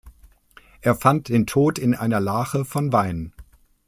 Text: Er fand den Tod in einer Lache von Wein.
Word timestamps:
Er 0.81 0.95
fand 0.95 1.27
den 1.29 1.45
Tod 1.45 1.77
in 1.77 1.93
einer 1.93 2.19
Lache 2.19 2.65
von 2.65 2.91
Wein. 2.91 3.33